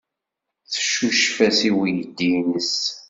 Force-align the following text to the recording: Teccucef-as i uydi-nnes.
Teccucef-as 0.71 1.59
i 1.69 1.69
uydi-nnes. 1.79 2.75